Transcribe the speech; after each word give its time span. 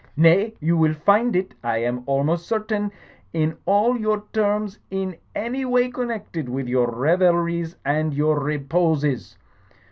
"Nay, 0.17 0.55
you 0.59 0.77
will 0.77 0.95
find 0.95 1.35
it, 1.35 1.53
I 1.63 1.77
am 1.77 2.01
almost 2.07 2.47
certain, 2.47 2.91
in 3.33 3.55
all 3.67 3.95
your 3.95 4.23
terms 4.33 4.79
in 4.89 5.15
any 5.35 5.63
way 5.63 5.91
connected 5.91 6.49
with 6.49 6.67
your 6.67 6.89
revelries 6.89 7.75
and 7.85 8.11
your 8.11 8.39
reposes. 8.39 9.37